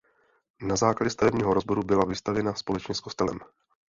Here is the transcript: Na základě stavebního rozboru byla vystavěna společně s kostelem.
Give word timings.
Na 0.61 0.75
základě 0.75 1.09
stavebního 1.09 1.53
rozboru 1.53 1.83
byla 1.83 2.05
vystavěna 2.05 2.53
společně 2.55 2.95
s 2.95 2.99
kostelem. 2.99 3.39